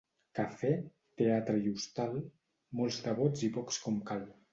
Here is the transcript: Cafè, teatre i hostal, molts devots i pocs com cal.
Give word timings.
Cafè, 0.37 0.69
teatre 1.21 1.59
i 1.65 1.69
hostal, 1.73 2.15
molts 2.79 2.97
devots 3.09 3.45
i 3.49 3.51
pocs 3.59 3.79
com 3.85 4.01
cal. 4.11 4.27